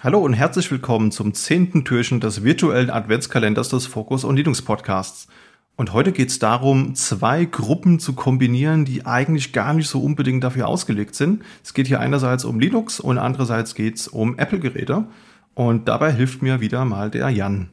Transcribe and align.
Hallo 0.00 0.20
und 0.20 0.32
herzlich 0.32 0.70
willkommen 0.70 1.10
zum 1.10 1.34
zehnten 1.34 1.84
Türchen 1.84 2.20
des 2.20 2.44
virtuellen 2.44 2.88
Adventskalenders 2.88 3.68
des 3.68 3.88
Focus 3.88 4.22
und 4.22 4.36
Linux 4.36 4.62
Podcasts. 4.62 5.26
Und 5.74 5.92
heute 5.92 6.12
geht 6.12 6.28
es 6.28 6.38
darum, 6.38 6.94
zwei 6.94 7.44
Gruppen 7.46 7.98
zu 7.98 8.12
kombinieren, 8.12 8.84
die 8.84 9.06
eigentlich 9.06 9.52
gar 9.52 9.74
nicht 9.74 9.88
so 9.88 10.00
unbedingt 10.00 10.44
dafür 10.44 10.68
ausgelegt 10.68 11.16
sind. 11.16 11.42
Es 11.64 11.74
geht 11.74 11.88
hier 11.88 11.98
einerseits 11.98 12.44
um 12.44 12.60
Linux 12.60 13.00
und 13.00 13.18
andererseits 13.18 13.74
geht 13.74 13.96
es 13.96 14.06
um 14.06 14.38
Apple-Geräte. 14.38 15.06
Und 15.54 15.88
dabei 15.88 16.12
hilft 16.12 16.42
mir 16.42 16.60
wieder 16.60 16.84
mal 16.84 17.10
der 17.10 17.28
Jan. 17.30 17.70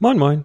Moin, 0.00 0.18
moin. 0.18 0.44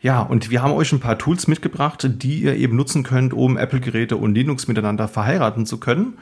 Ja, 0.00 0.22
und 0.22 0.48
wir 0.48 0.62
haben 0.62 0.72
euch 0.72 0.92
ein 0.92 1.00
paar 1.00 1.18
Tools 1.18 1.46
mitgebracht, 1.46 2.08
die 2.10 2.40
ihr 2.40 2.56
eben 2.56 2.74
nutzen 2.74 3.02
könnt, 3.02 3.34
um 3.34 3.58
Apple-Geräte 3.58 4.16
und 4.16 4.34
Linux 4.34 4.66
miteinander 4.66 5.08
verheiraten 5.08 5.66
zu 5.66 5.78
können. 5.78 6.16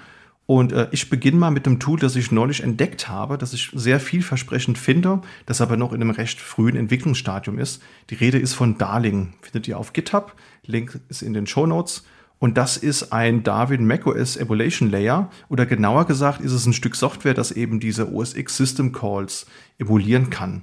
Und 0.46 0.72
äh, 0.72 0.88
ich 0.92 1.10
beginne 1.10 1.38
mal 1.38 1.50
mit 1.50 1.66
einem 1.66 1.80
Tool, 1.80 1.98
das 1.98 2.14
ich 2.14 2.30
neulich 2.30 2.62
entdeckt 2.62 3.08
habe, 3.08 3.36
das 3.36 3.52
ich 3.52 3.70
sehr 3.74 3.98
vielversprechend 3.98 4.78
finde, 4.78 5.20
das 5.44 5.60
aber 5.60 5.76
noch 5.76 5.92
in 5.92 6.00
einem 6.00 6.10
recht 6.10 6.40
frühen 6.40 6.76
Entwicklungsstadium 6.76 7.58
ist. 7.58 7.82
Die 8.10 8.14
Rede 8.14 8.38
ist 8.38 8.54
von 8.54 8.78
Darling. 8.78 9.34
Findet 9.42 9.66
ihr 9.66 9.78
auf 9.78 9.92
GitHub. 9.92 10.34
Link 10.64 11.00
ist 11.08 11.22
in 11.22 11.34
den 11.34 11.48
Show 11.48 11.66
Notes. 11.66 12.04
Und 12.38 12.58
das 12.58 12.76
ist 12.76 13.12
ein 13.12 13.42
Darwin 13.42 13.86
macOS 13.86 14.36
Emulation 14.36 14.90
Layer. 14.90 15.30
Oder 15.48 15.66
genauer 15.66 16.06
gesagt 16.06 16.40
ist 16.40 16.52
es 16.52 16.66
ein 16.66 16.74
Stück 16.74 16.94
Software, 16.94 17.34
das 17.34 17.50
eben 17.50 17.80
diese 17.80 18.12
OS 18.12 18.36
X 18.36 18.56
System 18.56 18.92
Calls 18.92 19.46
emulieren 19.78 20.30
kann. 20.30 20.62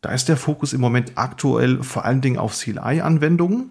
Da 0.00 0.10
ist 0.10 0.28
der 0.28 0.36
Fokus 0.36 0.72
im 0.72 0.80
Moment 0.80 1.12
aktuell 1.14 1.82
vor 1.82 2.04
allen 2.04 2.22
Dingen 2.22 2.38
auf 2.38 2.58
CLI-Anwendungen. 2.58 3.70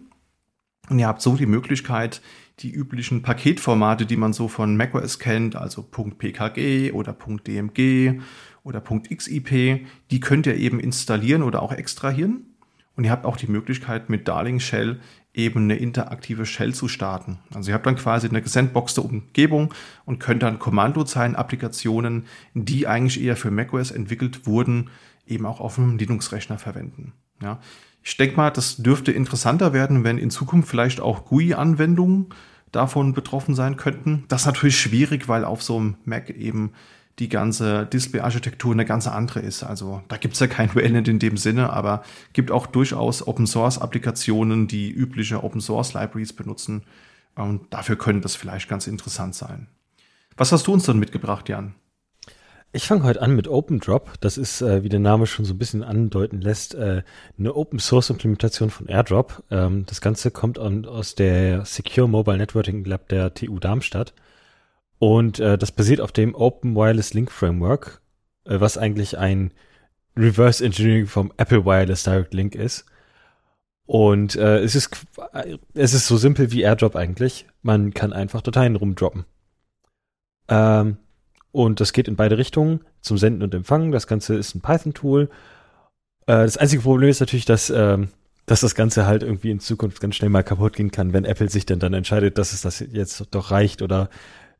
Und 0.92 1.00
ihr 1.00 1.08
habt 1.08 1.22
so 1.22 1.38
die 1.38 1.46
Möglichkeit, 1.46 2.22
die 2.60 2.70
üblichen 2.70 3.22
Paketformate, 3.22 4.06
die 4.06 4.18
man 4.18 4.34
so 4.34 4.50
von 4.50 4.76
macOS 4.76 5.20
kennt, 5.20 5.56
also 5.56 5.84
.pkg 5.84 6.92
oder 6.92 7.14
.dmg 7.14 8.22
oder 8.66 8.82
.xip, 8.82 9.88
die 10.12 10.20
könnt 10.20 10.48
ihr 10.48 10.58
eben 10.58 10.82
installieren 10.82 11.44
oder 11.44 11.62
auch 11.62 11.72
extrahieren. 11.72 12.58
Und 12.98 13.06
ihr 13.06 13.12
habt 13.12 13.26
auch 13.26 13.38
die 13.38 13.48
Möglichkeit, 13.48 14.10
mit 14.10 14.28
Darling 14.28 14.60
Shell 14.60 15.00
eben 15.34 15.64
eine 15.64 15.78
interaktive 15.78 16.46
Shell 16.46 16.76
zu 16.76 16.90
starten. 16.90 17.40
Also 17.54 17.72
ihr 17.72 17.74
habt 17.74 17.86
dann 17.86 17.96
quasi 17.96 18.28
eine 18.28 18.42
gesandboxte 18.42 19.00
Umgebung 19.00 19.74
und 20.04 20.20
könnt 20.20 20.44
dann 20.44 20.60
Kommandozeilen-Applikationen, 20.60 22.26
die 22.54 22.86
eigentlich 22.86 23.24
eher 23.24 23.38
für 23.38 23.50
macOS 23.50 23.92
entwickelt 23.92 24.46
wurden, 24.46 24.90
eben 25.26 25.46
auch 25.46 25.62
auf 25.62 25.80
einem 25.80 25.98
Linux-Rechner 25.98 26.58
verwenden. 26.58 27.14
Ja. 27.42 27.62
Ich 28.04 28.18
denke 28.18 28.36
mal, 28.36 28.50
das 28.50 28.78
dürfte 28.78 29.12
interessanter 29.12 29.74
werden, 29.74 30.04
wenn 30.04 30.18
in 30.18 30.32
Zukunft 30.32 30.70
vielleicht 30.70 31.00
auch 31.00 31.26
GUI-Anwendungen 31.26 32.28
davon 32.72 33.14
betroffen 33.14 33.54
sein 33.54 33.78
könnten. 33.78 34.24
Das 34.28 34.42
ist 34.42 34.48
natürlich 34.48 34.80
schwierig, 34.80 35.28
weil 35.28 35.46
auf 35.46 35.62
so 35.62 35.78
einem 35.78 35.96
Mac 36.06 36.30
eben 36.30 36.72
die 37.20 37.30
ganze 37.30 37.86
Display-Architektur 37.86 38.74
eine 38.74 38.86
ganz 38.86 39.06
andere 39.06 39.42
ist. 39.42 39.64
Also 39.64 40.02
da 40.08 40.18
gibt 40.18 40.34
es 40.34 40.40
ja 40.40 40.48
kein 40.48 40.74
Wellnet 40.76 41.08
in 41.08 41.20
dem 41.20 41.38
Sinne, 41.38 41.72
aber 41.72 42.04
gibt 42.34 42.50
auch 42.52 42.66
durchaus 42.66 43.26
Open-Source-Applikationen, 43.28 44.68
die 44.68 44.90
übliche 44.90 45.44
Open-Source-Libraries 45.44 46.34
benutzen. 46.34 46.84
Und 47.36 47.74
dafür 47.74 47.98
könnte 47.98 48.22
das 48.22 48.36
vielleicht 48.36 48.68
ganz 48.68 48.88
interessant 48.88 49.36
sein. 49.36 49.68
Was 50.38 50.52
hast 50.52 50.68
du 50.68 50.74
uns 50.74 50.86
dann 50.86 51.00
mitgebracht, 51.00 51.50
Jan? 51.50 51.76
Ich 52.74 52.88
fange 52.88 53.04
heute 53.04 53.22
an 53.22 53.36
mit 53.36 53.50
OpenDrop. 53.50 54.14
Das 54.22 54.38
ist, 54.38 54.62
äh, 54.62 54.84
wie 54.84 54.90
der 54.90 55.02
Name 55.02 55.28
schon 55.28 55.44
so 55.44 55.54
ein 55.54 55.58
bisschen 55.58 55.84
andeuten 55.84 56.40
lässt, 56.40 56.74
äh, 56.74 57.04
eine 57.38 57.54
Open 57.54 57.80
Source 57.80 58.10
Implementation 58.10 58.70
von 58.70 58.88
AirDrop. 58.88 59.44
Ähm, 59.52 59.86
das 59.88 60.00
Ganze 60.00 60.32
kommt 60.32 60.58
an, 60.58 60.86
aus 60.86 61.16
der 61.16 61.66
Secure 61.66 62.08
Mobile 62.08 62.38
Networking 62.38 62.86
Lab 62.86 63.10
der 63.10 63.34
TU 63.34 63.60
Darmstadt. 63.60 64.14
Und 65.00 65.40
äh, 65.40 65.58
das 65.58 65.74
basiert 65.74 66.00
auf 66.00 66.14
dem 66.14 66.34
Open 66.34 66.76
Wireless 66.76 67.14
Link 67.14 67.30
Framework, 67.30 68.02
äh, 68.46 68.62
was 68.62 68.78
eigentlich 68.78 69.18
ein 69.18 69.52
Reverse 70.16 70.64
Engineering 70.64 71.08
vom 71.08 71.34
Apple 71.36 71.66
Wireless 71.66 72.04
Direct 72.04 72.34
Link 72.34 72.56
ist. 72.56 72.86
Und 73.86 74.38
äh, 74.38 74.60
es 74.60 74.76
ist 74.76 74.96
es 75.74 75.94
ist 75.94 76.08
so 76.08 76.16
simpel 76.16 76.52
wie 76.52 76.62
AirDrop 76.62 76.96
eigentlich. 76.96 77.48
Man 77.64 77.94
kann 77.94 78.14
einfach 78.14 78.42
Dateien 78.42 78.78
rumdroppen. 78.78 79.26
Ähm, 80.48 80.98
und 81.52 81.80
das 81.80 81.94
geht 81.94 82.08
in 82.08 82.16
beide 82.16 82.38
Richtungen, 82.38 82.82
zum 83.02 83.18
Senden 83.18 83.44
und 83.44 83.54
Empfangen. 83.54 83.92
Das 83.92 84.08
Ganze 84.08 84.36
ist 84.36 84.56
ein 84.56 84.62
Python-Tool. 84.62 85.30
Äh, 86.26 86.44
das 86.44 86.58
einzige 86.58 86.82
Problem 86.84 87.10
ist 87.10 87.20
natürlich, 87.20 87.46
dass, 87.46 87.70
ähm, 87.70 88.10
dass 88.46 88.62
das 88.62 88.76
Ganze 88.76 89.06
halt 89.06 89.24
irgendwie 89.24 89.52
in 89.52 89.60
Zukunft 89.60 90.00
ganz 90.02 90.16
schnell 90.16 90.30
mal 90.30 90.44
kaputt 90.44 90.76
gehen 90.76 90.92
kann, 90.92 91.14
wenn 91.14 91.26
Apple 91.26 91.50
sich 91.50 91.66
dann, 91.66 91.80
dann 91.80 91.94
entscheidet, 91.94 92.38
dass 92.38 92.54
es 92.54 92.62
das 92.62 92.80
jetzt 92.80 93.28
doch 93.32 93.52
reicht 93.52 93.82
oder 93.82 94.10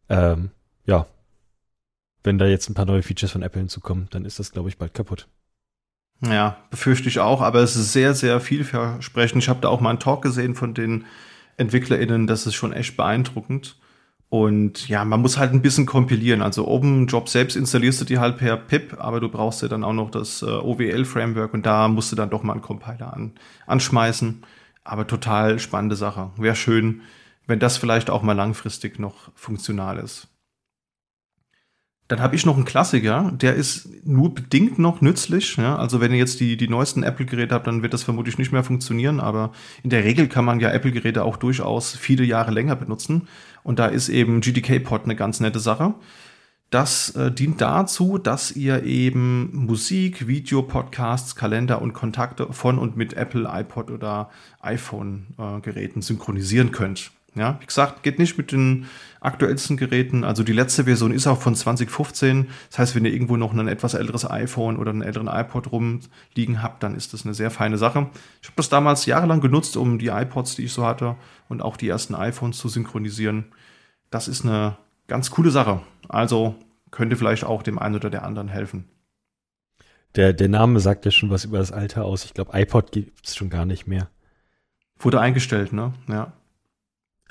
ähm, 0.10 0.52
ja, 0.86 1.08
wenn 2.24 2.38
da 2.38 2.46
jetzt 2.46 2.70
ein 2.70 2.74
paar 2.74 2.86
neue 2.86 3.04
Features 3.04 3.32
von 3.32 3.42
Apple 3.42 3.62
hinzukommen, 3.62 4.08
dann 4.12 4.26
ist 4.26 4.40
das, 4.40 4.52
glaube 4.52 4.70
ich, 4.70 4.78
bald 4.78 4.94
kaputt. 4.94 5.28
Ja, 6.24 6.58
befürchte 6.70 7.10
ich 7.10 7.20
auch, 7.20 7.42
aber 7.42 7.62
es 7.62 7.76
ist 7.76 7.94
sehr, 7.94 8.14
sehr 8.14 8.40
vielversprechend. 8.40 9.42
Ich 9.42 9.50
habe 9.50 9.62
da 9.62 9.70
auch 9.70 9.82
mal 9.82 9.90
einen 9.90 10.00
Talk 10.00 10.22
gesehen 10.22 10.54
von 10.54 10.76
den 10.76 11.06
EntwicklerInnen, 11.58 12.28
das 12.28 12.46
ist 12.46 12.54
schon 12.54 12.74
echt 12.74 12.96
beeindruckend. 12.96 13.78
Und 14.32 14.88
ja, 14.88 15.04
man 15.04 15.20
muss 15.22 15.38
halt 15.38 15.52
ein 15.52 15.62
bisschen 15.62 15.86
kompilieren. 15.86 16.42
Also 16.42 16.66
OpenJob 16.66 17.28
selbst 17.28 17.58
installierst 17.58 18.00
du 18.00 18.06
die 18.06 18.18
halt 18.18 18.38
per 18.38 18.56
PIP, 18.56 18.96
aber 18.98 19.20
du 19.20 19.28
brauchst 19.28 19.62
ja 19.62 19.68
dann 19.68 19.84
auch 19.84 19.92
noch 19.92 20.10
das 20.10 20.42
äh, 20.42 20.46
OWL-Framework 20.46 21.54
und 21.54 21.66
da 21.66 21.90
musst 21.90 22.14
du 22.14 22.16
dann 22.16 22.30
doch 22.30 22.42
mal 22.42 22.54
einen 22.54 22.62
Compiler 22.62 23.14
an, 23.14 23.34
anschmeißen. 23.68 24.46
Aber 24.86 25.06
total 25.06 25.60
spannende 25.60 25.98
Sache. 25.98 26.32
Wäre 26.38 26.56
schön, 26.56 27.02
wenn 27.46 27.60
das 27.60 27.76
vielleicht 27.76 28.10
auch 28.10 28.22
mal 28.22 28.32
langfristig 28.32 29.00
noch 29.00 29.34
funktional 29.36 29.98
ist. 29.98 30.30
Dann 32.12 32.20
habe 32.20 32.36
ich 32.36 32.46
noch 32.46 32.58
einen 32.58 32.66
Klassiker, 32.66 33.32
der 33.34 33.56
ist 33.56 33.88
nur 34.06 34.36
bedingt 34.36 34.78
noch 34.78 35.00
nützlich. 35.00 35.56
Ja? 35.56 35.78
Also 35.78 36.02
wenn 36.02 36.12
ihr 36.12 36.18
jetzt 36.18 36.42
die, 36.42 36.58
die 36.58 36.68
neuesten 36.68 37.04
Apple-Geräte 37.04 37.56
habt, 37.56 37.68
dann 37.68 37.84
wird 37.84 37.94
das 37.94 38.04
vermutlich 38.04 38.38
nicht 38.38 38.52
mehr 38.52 38.66
funktionieren. 38.66 39.22
Aber 39.22 39.54
in 39.82 39.92
der 39.92 40.04
Regel 40.04 40.28
kann 40.28 40.44
man 40.44 40.60
ja 40.60 40.72
Apple-Geräte 40.72 41.24
auch 41.24 41.38
durchaus 41.38 41.96
viele 41.96 42.26
Jahre 42.26 42.52
länger 42.52 42.76
benutzen. 42.76 43.30
Und 43.64 43.80
da 43.80 43.86
ist 43.86 44.10
eben 44.10 44.42
GDK-Pod 44.42 45.06
eine 45.06 45.16
ganz 45.16 45.40
nette 45.40 45.62
Sache. 45.62 45.94
Das 46.70 47.12
äh, 47.16 47.32
dient 47.32 47.62
dazu, 47.62 48.18
dass 48.18 48.52
ihr 48.52 48.84
eben 48.84 49.66
Musik, 49.66 50.28
Video, 50.28 50.64
Podcasts, 50.64 51.38
Kalender 51.38 51.82
und 51.82 51.94
Kontakte 51.94 52.52
von 52.52 52.78
und 52.78 52.98
mit 52.98 53.14
Apple, 53.14 53.50
iPod 53.50 53.90
oder 53.90 54.30
iPhone-Geräten 54.60 56.00
äh, 56.00 56.04
synchronisieren 56.04 56.74
könnt. 56.74 57.12
Ja, 57.34 57.58
wie 57.62 57.66
gesagt, 57.66 58.04
geht 58.04 58.20
nicht 58.20 58.38
mit 58.38 58.52
den 58.52 58.88
aktuellsten 59.22 59.78
Geräten. 59.78 60.26
Also 60.26 60.44
die 60.44 60.52
letzte 60.52 60.84
Version 60.84 61.14
ist 61.14 61.28
auch 61.28 61.40
von 61.40 61.56
2015. 61.56 62.50
Das 62.70 62.80
heißt, 62.80 62.96
wenn 62.96 63.06
ihr 63.06 63.14
irgendwo 63.14 63.38
noch 63.38 63.54
ein 63.54 63.68
etwas 63.70 63.94
älteres 63.94 64.30
iPhone 64.30 64.76
oder 64.76 64.92
einen 64.92 65.02
älteren 65.02 65.28
iPod 65.28 65.72
rumliegen 65.72 66.62
habt, 66.62 66.84
dann 66.84 66.94
ist 66.94 67.14
das 67.14 67.24
eine 67.24 67.34
sehr 67.34 67.50
feine 67.50 67.78
Sache. 67.78 68.10
Ich 68.42 68.50
habe 68.50 68.58
das 68.58 68.68
damals 68.68 69.06
jahrelang 69.06 69.40
genutzt, 69.40 69.78
um 69.78 69.98
die 69.98 70.08
iPods, 70.08 70.56
die 70.56 70.66
ich 70.66 70.74
so 70.74 70.86
hatte, 70.86 71.16
und 71.48 71.62
auch 71.62 71.78
die 71.78 71.88
ersten 71.88 72.16
iPhones 72.16 72.58
zu 72.58 72.68
synchronisieren. 72.68 73.46
Das 74.10 74.28
ist 74.28 74.44
eine 74.44 74.78
ganz 75.08 75.32
coole 75.32 75.52
Sache. 75.52 75.82
Also 76.10 76.56
könnte 76.90 77.16
vielleicht 77.16 77.46
auch 77.46 77.64
dem 77.64 77.80
einen 77.80 77.96
oder 77.96 78.10
der 78.10 78.24
anderen 78.24 78.50
helfen. 78.50 78.90
Der, 80.16 80.34
der 80.34 80.50
Name 80.50 80.82
sagt 80.82 81.06
ja 81.06 81.12
schon 81.12 81.30
was 81.30 81.46
über 81.46 81.60
das 81.60 81.72
Alter 81.72 82.04
aus. 82.04 82.26
Ich 82.26 82.34
glaube, 82.34 82.52
iPod 82.60 82.92
gibt 82.92 83.26
es 83.26 83.38
schon 83.38 83.50
gar 83.50 83.66
nicht 83.66 83.88
mehr. 83.88 84.10
Wurde 85.00 85.22
eingestellt, 85.22 85.72
ne? 85.72 85.94
Ja. 86.10 86.34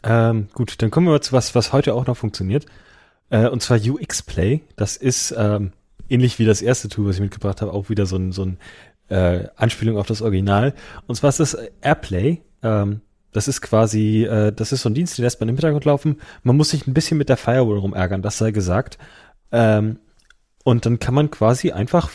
Ähm, 0.02 0.48
gut, 0.54 0.80
dann 0.82 0.90
kommen 0.90 1.08
wir 1.08 1.20
zu 1.20 1.32
was, 1.32 1.54
was 1.54 1.72
heute 1.72 1.94
auch 1.94 2.06
noch 2.06 2.16
funktioniert. 2.16 2.66
Äh, 3.30 3.48
und 3.48 3.62
zwar 3.62 3.78
UX 3.78 4.22
Play. 4.22 4.62
Das 4.76 4.96
ist 4.96 5.34
ähm, 5.36 5.72
ähnlich 6.08 6.38
wie 6.38 6.44
das 6.44 6.62
erste 6.62 6.88
Tool, 6.88 7.08
was 7.08 7.16
ich 7.16 7.22
mitgebracht 7.22 7.62
habe, 7.62 7.72
auch 7.72 7.88
wieder 7.88 8.06
so 8.06 8.16
ein, 8.16 8.32
so 8.32 8.44
ein 8.44 8.58
äh, 9.08 9.48
Anspielung 9.56 9.96
auf 9.96 10.06
das 10.06 10.22
Original. 10.22 10.74
Und 11.06 11.14
zwar 11.16 11.28
ist 11.28 11.40
das 11.40 11.56
Airplay. 11.82 12.42
Ähm, 12.62 13.00
das 13.32 13.48
ist 13.48 13.60
quasi, 13.60 14.24
äh, 14.24 14.52
das 14.52 14.72
ist 14.72 14.82
so 14.82 14.88
ein 14.88 14.94
Dienst, 14.94 15.18
den 15.18 15.24
lässt 15.24 15.40
man 15.40 15.48
im 15.48 15.54
Hintergrund 15.56 15.84
laufen. 15.84 16.20
Man 16.42 16.56
muss 16.56 16.70
sich 16.70 16.86
ein 16.86 16.94
bisschen 16.94 17.18
mit 17.18 17.28
der 17.28 17.36
Firewall 17.36 17.78
rumärgern, 17.78 18.22
das 18.22 18.38
sei 18.38 18.50
gesagt. 18.50 18.98
Ähm, 19.52 19.98
und 20.64 20.86
dann 20.86 20.98
kann 20.98 21.14
man 21.14 21.30
quasi 21.30 21.70
einfach 21.70 22.10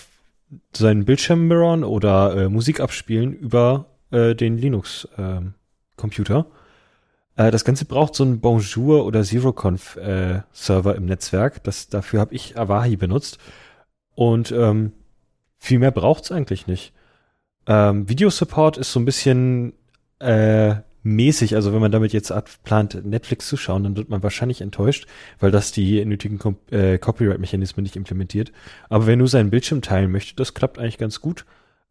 seinen 0.76 1.06
Bildschirm 1.06 1.48
mirrorn 1.48 1.84
oder 1.84 2.36
äh, 2.36 2.50
Musik 2.50 2.80
abspielen 2.80 3.34
über 3.34 3.88
äh, 4.12 4.36
den 4.36 4.58
Linux-Computer. 4.58 6.38
Ähm, 6.38 6.46
äh, 7.36 7.52
das 7.52 7.66
Ganze 7.66 7.86
braucht 7.86 8.16
so 8.16 8.24
einen 8.24 8.40
Bonjour 8.40 9.06
oder 9.06 9.24
ZeroConf 9.24 9.98
äh, 9.98 10.42
Server 10.52 10.96
im 10.96 11.06
Netzwerk. 11.06 11.64
Das, 11.64 11.88
dafür 11.88 12.20
habe 12.20 12.34
ich 12.34 12.58
Avahi 12.58 12.96
benutzt. 12.96 13.38
Und 14.16 14.52
ähm, 14.52 14.94
viel 15.58 15.80
mehr 15.80 15.92
braucht's 15.92 16.32
eigentlich 16.32 16.68
nicht. 16.68 16.94
Ähm, 17.68 18.08
Videosupport 18.08 18.78
ist 18.78 18.92
so 18.92 19.00
ein 19.00 19.06
bisschen 19.06 19.74
äh, 20.20 20.76
mäßig. 21.04 21.56
Also 21.56 21.74
wenn 21.74 21.82
man 21.82 21.92
damit 21.92 22.14
jetzt 22.14 22.34
plant, 22.64 23.06
Netflix 23.06 23.48
zu 23.48 23.58
schauen, 23.58 23.84
dann 23.84 23.98
wird 23.98 24.10
man 24.10 24.24
wahrscheinlich 24.24 24.62
enttäuscht, 24.62 25.08
weil 25.40 25.52
das 25.52 25.72
die 25.72 26.04
nötigen 26.06 26.40
äh, 26.72 26.98
Copyright-Mechanismen 26.98 27.84
nicht 27.84 27.96
implementiert. 27.96 28.52
Aber 28.90 29.08
wenn 29.08 29.20
du 29.20 29.28
seinen 29.28 29.50
Bildschirm 29.50 29.82
teilen 29.82 30.12
möchtest, 30.12 30.40
das 30.40 30.54
klappt 30.54 30.80
eigentlich 30.80 30.98
ganz 30.98 31.22
gut. 31.22 31.46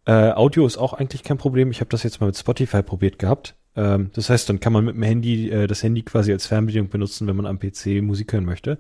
Äh, 0.06 0.32
Audio 0.32 0.66
ist 0.66 0.76
auch 0.76 0.92
eigentlich 0.94 1.22
kein 1.22 1.38
Problem. 1.38 1.70
Ich 1.70 1.80
habe 1.80 1.90
das 1.90 2.02
jetzt 2.02 2.20
mal 2.20 2.26
mit 2.26 2.36
Spotify 2.36 2.82
probiert 2.82 3.18
gehabt. 3.18 3.54
Ähm, 3.76 4.10
das 4.14 4.30
heißt, 4.30 4.48
dann 4.48 4.60
kann 4.60 4.72
man 4.72 4.84
mit 4.84 4.94
dem 4.94 5.02
Handy 5.02 5.50
äh, 5.50 5.66
das 5.66 5.82
Handy 5.82 6.02
quasi 6.02 6.32
als 6.32 6.46
Fernbedienung 6.46 6.88
benutzen, 6.88 7.26
wenn 7.26 7.36
man 7.36 7.46
am 7.46 7.58
PC 7.58 8.02
Musik 8.02 8.32
hören 8.32 8.44
möchte. 8.44 8.78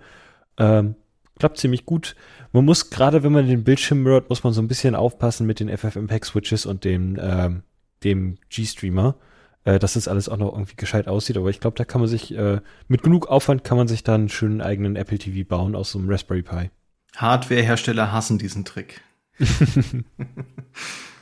Ähm, 0.58 0.94
klappt 1.38 1.58
ziemlich 1.58 1.84
gut. 1.84 2.14
Man 2.52 2.64
muss 2.64 2.90
gerade, 2.90 3.22
wenn 3.22 3.32
man 3.32 3.46
den 3.46 3.64
Bildschirm 3.64 4.02
mirrort, 4.02 4.28
muss 4.28 4.44
man 4.44 4.52
so 4.52 4.62
ein 4.62 4.68
bisschen 4.68 4.94
aufpassen 4.94 5.46
mit 5.46 5.60
den 5.60 5.68
FFmpeg-Switches 5.68 6.66
und 6.66 6.84
dem, 6.84 7.18
ähm, 7.20 7.62
dem 8.04 8.38
G-Streamer, 8.50 9.16
äh, 9.64 9.78
dass 9.78 9.94
das 9.94 10.06
alles 10.06 10.28
auch 10.28 10.36
noch 10.36 10.52
irgendwie 10.52 10.76
gescheit 10.76 11.08
aussieht. 11.08 11.36
Aber 11.36 11.50
ich 11.50 11.58
glaube, 11.58 11.76
da 11.76 11.84
kann 11.84 12.00
man 12.00 12.08
sich, 12.08 12.34
äh, 12.36 12.60
mit 12.86 13.02
genug 13.02 13.26
Aufwand 13.26 13.64
kann 13.64 13.76
man 13.76 13.88
sich 13.88 14.04
dann 14.04 14.22
einen 14.22 14.28
schönen 14.28 14.60
eigenen 14.60 14.94
Apple 14.94 15.18
TV 15.18 15.48
bauen 15.48 15.74
aus 15.74 15.90
so 15.90 15.98
einem 15.98 16.08
Raspberry 16.08 16.42
Pi. 16.42 16.70
Hardware-Hersteller 17.16 18.12
hassen 18.12 18.38
diesen 18.38 18.64
Trick. 18.64 19.00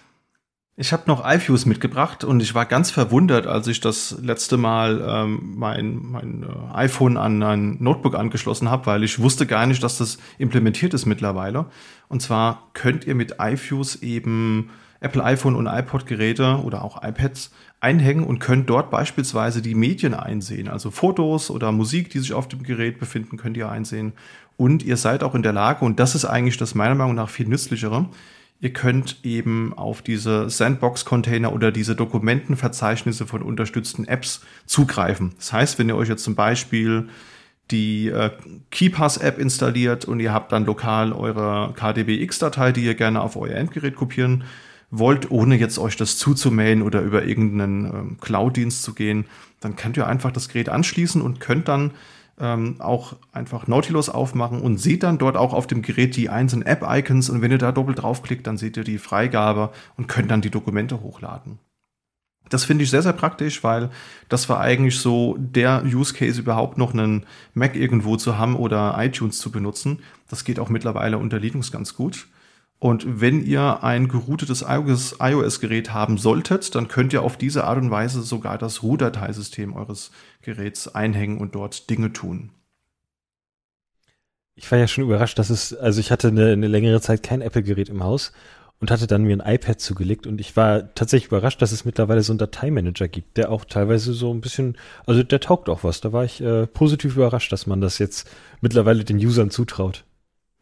Ich 0.74 0.94
habe 0.94 1.02
noch 1.06 1.22
iFuse 1.22 1.68
mitgebracht 1.68 2.24
und 2.24 2.40
ich 2.40 2.54
war 2.54 2.64
ganz 2.64 2.90
verwundert, 2.90 3.46
als 3.46 3.66
ich 3.66 3.80
das 3.80 4.16
letzte 4.22 4.56
Mal 4.56 5.04
ähm, 5.06 5.52
mein, 5.56 6.00
mein 6.02 6.44
äh, 6.44 6.74
iPhone 6.74 7.18
an 7.18 7.42
ein 7.42 7.76
Notebook 7.78 8.14
angeschlossen 8.14 8.70
habe, 8.70 8.86
weil 8.86 9.04
ich 9.04 9.18
wusste 9.18 9.46
gar 9.46 9.66
nicht, 9.66 9.82
dass 9.82 9.98
das 9.98 10.16
implementiert 10.38 10.94
ist 10.94 11.04
mittlerweile. 11.04 11.66
Und 12.08 12.22
zwar 12.22 12.70
könnt 12.72 13.06
ihr 13.06 13.14
mit 13.14 13.36
iFuse 13.38 14.02
eben 14.02 14.70
Apple 15.00 15.22
iPhone 15.22 15.56
und 15.56 15.66
iPod-Geräte 15.66 16.62
oder 16.64 16.82
auch 16.82 17.02
iPads 17.02 17.50
einhängen 17.80 18.24
und 18.24 18.38
könnt 18.38 18.70
dort 18.70 18.90
beispielsweise 18.90 19.60
die 19.60 19.74
Medien 19.74 20.14
einsehen, 20.14 20.68
also 20.68 20.90
Fotos 20.90 21.50
oder 21.50 21.70
Musik, 21.70 22.08
die 22.08 22.20
sich 22.20 22.32
auf 22.32 22.48
dem 22.48 22.62
Gerät 22.62 22.98
befinden, 22.98 23.36
könnt 23.36 23.58
ihr 23.58 23.68
einsehen. 23.68 24.14
Und 24.56 24.84
ihr 24.84 24.96
seid 24.96 25.22
auch 25.22 25.34
in 25.34 25.42
der 25.42 25.52
Lage, 25.52 25.84
und 25.84 26.00
das 26.00 26.14
ist 26.14 26.24
eigentlich 26.24 26.56
das 26.56 26.74
meiner 26.74 26.94
Meinung 26.94 27.16
nach 27.16 27.28
viel 27.28 27.48
nützlichere, 27.48 28.08
Ihr 28.62 28.72
könnt 28.72 29.16
eben 29.24 29.74
auf 29.74 30.02
diese 30.02 30.48
Sandbox-Container 30.48 31.52
oder 31.52 31.72
diese 31.72 31.96
Dokumentenverzeichnisse 31.96 33.26
von 33.26 33.42
unterstützten 33.42 34.04
Apps 34.04 34.42
zugreifen. 34.66 35.32
Das 35.36 35.52
heißt, 35.52 35.78
wenn 35.80 35.88
ihr 35.88 35.96
euch 35.96 36.08
jetzt 36.08 36.22
zum 36.22 36.36
Beispiel 36.36 37.08
die 37.72 38.06
äh, 38.06 38.30
KeyPass-App 38.70 39.38
installiert 39.40 40.04
und 40.04 40.20
ihr 40.20 40.32
habt 40.32 40.52
dann 40.52 40.64
lokal 40.64 41.12
eure 41.12 41.74
KDBX-Datei, 41.74 42.70
die 42.70 42.84
ihr 42.84 42.94
gerne 42.94 43.20
auf 43.20 43.34
euer 43.34 43.56
Endgerät 43.56 43.96
kopieren 43.96 44.44
wollt, 44.92 45.32
ohne 45.32 45.56
jetzt 45.56 45.80
euch 45.80 45.96
das 45.96 46.16
zuzumailen 46.18 46.82
oder 46.82 47.00
über 47.00 47.24
irgendeinen 47.24 47.84
ähm, 47.86 48.16
Cloud-Dienst 48.20 48.84
zu 48.84 48.94
gehen, 48.94 49.24
dann 49.58 49.74
könnt 49.74 49.96
ihr 49.96 50.06
einfach 50.06 50.30
das 50.30 50.48
Gerät 50.48 50.68
anschließen 50.68 51.20
und 51.20 51.40
könnt 51.40 51.66
dann 51.66 51.90
ähm, 52.42 52.76
auch 52.80 53.14
einfach 53.32 53.68
Nautilus 53.68 54.08
aufmachen 54.08 54.60
und 54.60 54.78
seht 54.78 55.04
dann 55.04 55.16
dort 55.16 55.36
auch 55.36 55.54
auf 55.54 55.68
dem 55.68 55.80
Gerät 55.80 56.16
die 56.16 56.28
einzelnen 56.28 56.66
App-Icons 56.66 57.30
und 57.30 57.40
wenn 57.40 57.52
ihr 57.52 57.58
da 57.58 57.72
doppelt 57.72 58.02
draufklickt, 58.02 58.46
dann 58.46 58.58
seht 58.58 58.76
ihr 58.76 58.84
die 58.84 58.98
Freigabe 58.98 59.70
und 59.96 60.08
könnt 60.08 60.30
dann 60.30 60.42
die 60.42 60.50
Dokumente 60.50 61.00
hochladen. 61.00 61.58
Das 62.50 62.64
finde 62.64 62.84
ich 62.84 62.90
sehr, 62.90 63.02
sehr 63.02 63.12
praktisch, 63.12 63.62
weil 63.62 63.90
das 64.28 64.48
war 64.48 64.60
eigentlich 64.60 64.98
so 64.98 65.36
der 65.38 65.84
Use 65.86 66.12
Case 66.12 66.40
überhaupt 66.40 66.76
noch 66.76 66.92
einen 66.92 67.24
Mac 67.54 67.76
irgendwo 67.76 68.16
zu 68.16 68.36
haben 68.36 68.56
oder 68.56 68.96
iTunes 68.98 69.38
zu 69.38 69.50
benutzen. 69.52 70.00
Das 70.28 70.44
geht 70.44 70.58
auch 70.58 70.68
mittlerweile 70.68 71.18
unter 71.18 71.38
Linux 71.38 71.70
ganz 71.70 71.94
gut. 71.94 72.26
Und 72.82 73.20
wenn 73.20 73.46
ihr 73.46 73.84
ein 73.84 74.08
geroutetes 74.08 74.64
iOS-Gerät 74.68 75.94
haben 75.94 76.18
solltet, 76.18 76.74
dann 76.74 76.88
könnt 76.88 77.12
ihr 77.12 77.22
auf 77.22 77.36
diese 77.36 77.62
Art 77.62 77.78
und 77.78 77.92
Weise 77.92 78.22
sogar 78.22 78.58
das 78.58 78.82
Root-Dateisystem 78.82 79.72
eures 79.72 80.10
Geräts 80.40 80.88
einhängen 80.88 81.38
und 81.38 81.54
dort 81.54 81.88
Dinge 81.90 82.12
tun. 82.12 82.50
Ich 84.56 84.68
war 84.72 84.80
ja 84.80 84.88
schon 84.88 85.04
überrascht, 85.04 85.38
dass 85.38 85.48
es, 85.48 85.72
also 85.72 86.00
ich 86.00 86.10
hatte 86.10 86.26
eine, 86.26 86.50
eine 86.50 86.66
längere 86.66 87.00
Zeit 87.00 87.22
kein 87.22 87.40
Apple-Gerät 87.40 87.88
im 87.88 88.02
Haus 88.02 88.32
und 88.80 88.90
hatte 88.90 89.06
dann 89.06 89.22
mir 89.22 89.36
ein 89.40 89.54
iPad 89.54 89.80
zugelegt 89.80 90.26
und 90.26 90.40
ich 90.40 90.56
war 90.56 90.92
tatsächlich 90.96 91.28
überrascht, 91.28 91.62
dass 91.62 91.70
es 91.70 91.84
mittlerweile 91.84 92.24
so 92.24 92.32
einen 92.32 92.38
Dateimanager 92.38 93.06
gibt, 93.06 93.36
der 93.36 93.52
auch 93.52 93.64
teilweise 93.64 94.12
so 94.12 94.34
ein 94.34 94.40
bisschen, 94.40 94.76
also 95.06 95.22
der 95.22 95.38
taugt 95.38 95.68
auch 95.68 95.84
was. 95.84 96.00
Da 96.00 96.12
war 96.12 96.24
ich 96.24 96.40
äh, 96.40 96.66
positiv 96.66 97.14
überrascht, 97.14 97.52
dass 97.52 97.68
man 97.68 97.80
das 97.80 98.00
jetzt 98.00 98.28
mittlerweile 98.60 99.04
den 99.04 99.18
Usern 99.18 99.50
zutraut. 99.52 100.02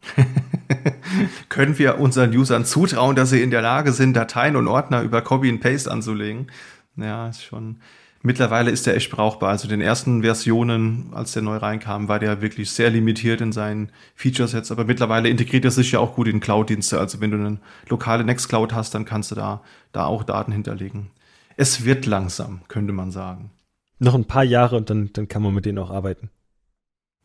Können 1.49 1.77
wir 1.77 1.99
unseren 1.99 2.35
Usern 2.35 2.65
zutrauen, 2.65 3.15
dass 3.15 3.29
sie 3.29 3.41
in 3.41 3.51
der 3.51 3.61
Lage 3.61 3.91
sind, 3.91 4.13
Dateien 4.13 4.55
und 4.55 4.67
Ordner 4.67 5.01
über 5.01 5.21
Copy 5.21 5.49
and 5.49 5.61
Paste 5.61 5.91
anzulegen? 5.91 6.47
Ja, 6.95 7.29
ist 7.29 7.43
schon. 7.43 7.77
Mittlerweile 8.23 8.69
ist 8.69 8.85
der 8.85 8.95
echt 8.95 9.09
brauchbar. 9.09 9.49
Also 9.49 9.67
den 9.67 9.81
ersten 9.81 10.21
Versionen, 10.21 11.11
als 11.13 11.31
der 11.31 11.41
neu 11.41 11.57
reinkam, 11.57 12.07
war 12.07 12.19
der 12.19 12.41
wirklich 12.41 12.69
sehr 12.69 12.91
limitiert 12.91 13.41
in 13.41 13.51
seinen 13.51 13.91
Featuresets. 14.15 14.71
Aber 14.71 14.85
mittlerweile 14.85 15.27
integriert 15.27 15.65
er 15.65 15.71
sich 15.71 15.93
ja 15.93 15.99
auch 15.99 16.15
gut 16.15 16.27
in 16.27 16.39
Cloud-Dienste. 16.39 16.99
Also 16.99 17.19
wenn 17.19 17.31
du 17.31 17.37
eine 17.37 17.57
lokale 17.89 18.23
Nextcloud 18.23 18.73
hast, 18.73 18.93
dann 18.93 19.05
kannst 19.05 19.31
du 19.31 19.35
da, 19.35 19.63
da 19.91 20.05
auch 20.05 20.23
Daten 20.23 20.51
hinterlegen. 20.51 21.09
Es 21.57 21.83
wird 21.83 22.05
langsam, 22.05 22.61
könnte 22.67 22.93
man 22.93 23.11
sagen. 23.11 23.51
Noch 23.97 24.13
ein 24.13 24.25
paar 24.25 24.43
Jahre 24.43 24.77
und 24.77 24.89
dann, 24.89 25.11
dann 25.13 25.27
kann 25.27 25.41
man 25.41 25.53
mit 25.53 25.65
denen 25.65 25.79
auch 25.79 25.91
arbeiten. 25.91 26.29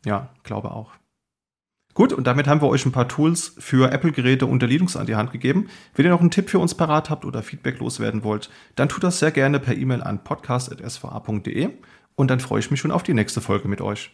Ja, 0.03 0.29
glaube 0.43 0.71
auch. 0.71 0.91
Gut, 1.97 2.13
und 2.13 2.27
damit 2.27 2.47
haben 2.47 2.61
wir 2.61 2.67
euch 2.67 2.85
ein 2.85 2.91
paar 2.91 3.07
Tools 3.07 3.55
für 3.57 3.91
Apple-Geräte 3.91 4.45
unter 4.45 4.67
Linux 4.67 4.95
an 4.95 5.07
die 5.07 5.15
Hand 5.15 5.31
gegeben. 5.31 5.67
Wenn 5.95 6.05
ihr 6.05 6.11
noch 6.11 6.21
einen 6.21 6.29
Tipp 6.29 6.47
für 6.47 6.59
uns 6.59 6.75
parat 6.75 7.09
habt 7.09 7.25
oder 7.25 7.41
Feedback 7.41 7.79
loswerden 7.79 8.23
wollt, 8.23 8.51
dann 8.75 8.87
tut 8.87 9.03
das 9.03 9.17
sehr 9.17 9.31
gerne 9.31 9.59
per 9.59 9.75
E-Mail 9.75 10.03
an 10.03 10.23
podcast.sva.de 10.23 11.69
und 12.13 12.29
dann 12.29 12.39
freue 12.39 12.59
ich 12.59 12.69
mich 12.69 12.79
schon 12.79 12.91
auf 12.91 13.01
die 13.01 13.15
nächste 13.15 13.41
Folge 13.41 13.67
mit 13.67 13.81
euch. 13.81 14.11